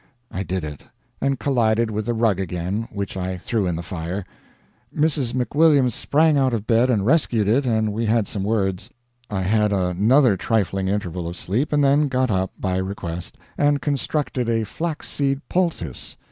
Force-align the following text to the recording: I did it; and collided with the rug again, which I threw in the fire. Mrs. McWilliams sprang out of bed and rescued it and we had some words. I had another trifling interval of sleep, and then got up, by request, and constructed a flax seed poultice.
I 0.31 0.41
did 0.41 0.63
it; 0.63 0.85
and 1.21 1.37
collided 1.39 1.91
with 1.91 2.07
the 2.07 2.15
rug 2.15 2.39
again, 2.39 2.87
which 2.91 3.15
I 3.15 3.37
threw 3.37 3.67
in 3.67 3.75
the 3.75 3.83
fire. 3.83 4.25
Mrs. 4.97 5.33
McWilliams 5.33 5.91
sprang 5.91 6.39
out 6.39 6.55
of 6.55 6.65
bed 6.65 6.89
and 6.89 7.05
rescued 7.05 7.47
it 7.47 7.67
and 7.67 7.93
we 7.93 8.07
had 8.07 8.27
some 8.27 8.43
words. 8.43 8.89
I 9.29 9.43
had 9.43 9.71
another 9.71 10.37
trifling 10.37 10.87
interval 10.87 11.27
of 11.27 11.37
sleep, 11.37 11.71
and 11.71 11.83
then 11.83 12.07
got 12.07 12.31
up, 12.31 12.51
by 12.59 12.77
request, 12.77 13.37
and 13.59 13.79
constructed 13.79 14.49
a 14.49 14.63
flax 14.65 15.07
seed 15.07 15.47
poultice. 15.49 16.17